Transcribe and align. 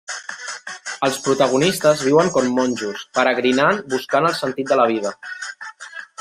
Els 1.07 1.19
protagonistes 1.27 2.01
viuen 2.07 2.33
com 2.39 2.47
monjos, 2.61 3.05
peregrinant 3.19 3.83
buscant 3.95 4.31
el 4.33 4.35
sentit 4.41 4.73
de 4.75 4.81
la 4.83 4.89
vida. 4.95 5.15